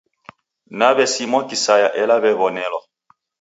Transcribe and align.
Na 0.77 0.89
w'esimwa 0.95 1.39
kisaya 1.49 1.89
ela 2.01 2.15
w'ew'onelwa. 2.23 2.79